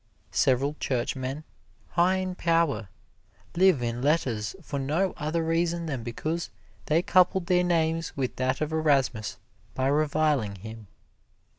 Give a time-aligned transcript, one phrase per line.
[0.33, 1.43] Several Churchmen,
[1.89, 2.89] high in power,
[3.55, 6.49] live in letters for no other reason than because
[6.87, 9.37] they coupled their names with that of Erasmus
[9.75, 10.87] by reviling him.